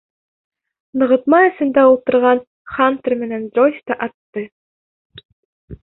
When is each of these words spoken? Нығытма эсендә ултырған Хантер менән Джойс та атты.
Нығытма 1.01 1.41
эсендә 1.49 1.83
ултырған 1.91 2.43
Хантер 2.73 3.17
менән 3.23 3.47
Джойс 3.53 3.79
та 3.91 4.03
атты. 4.09 4.49